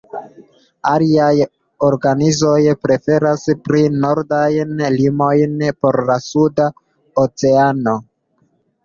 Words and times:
Aliaj 0.91 1.33
organizoj 1.87 2.53
preferas 2.85 3.43
pli 3.67 3.81
nordajn 4.05 4.73
limojn 4.95 5.61
por 5.85 5.99
la 6.09 6.17
Suda 6.29 6.67
Oceano. 7.27 7.95